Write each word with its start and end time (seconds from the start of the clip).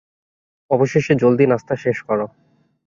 অবশেষে, 0.71 1.13
জলদি 1.15 1.45
নাস্তা 1.47 1.75
শেষ 1.75 1.97
কর। 2.07 2.19